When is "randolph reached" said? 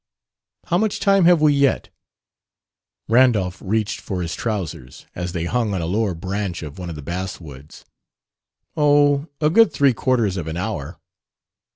3.07-3.99